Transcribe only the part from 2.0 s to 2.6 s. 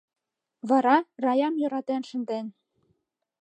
шынден.